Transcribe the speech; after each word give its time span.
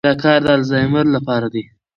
دا 0.07 0.13
کار 0.23 0.39
د 0.45 0.47
الزایمر 0.59 1.05
لپاره 1.15 1.47
دی. 1.53 1.63